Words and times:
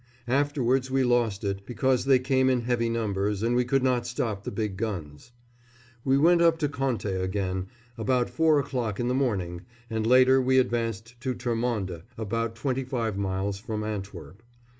Afterwards 0.27 0.89
we 0.89 1.03
lost 1.03 1.43
it, 1.43 1.63
because 1.63 2.05
they 2.05 2.17
came 2.17 2.49
in 2.49 2.61
heavy 2.61 2.89
numbers, 2.89 3.43
and 3.43 3.55
we 3.55 3.63
could 3.63 3.83
not 3.83 4.07
stop 4.07 4.43
the 4.43 4.49
big 4.51 4.75
guns. 4.75 5.31
We 6.03 6.17
went 6.17 6.41
up 6.41 6.57
to 6.57 6.67
Conte 6.69 7.05
again 7.05 7.67
about 7.99 8.27
four 8.27 8.59
o'clock 8.59 8.99
in 8.99 9.09
the 9.09 9.13
morning, 9.13 9.61
and 9.91 10.07
later 10.07 10.41
we 10.41 10.57
advanced 10.57 11.21
to 11.21 11.35
Termonde, 11.35 12.01
about 12.17 12.55
twenty 12.55 12.83
five 12.83 13.15
miles 13.15 13.59
from 13.59 13.83
Antwerp. 13.83 14.41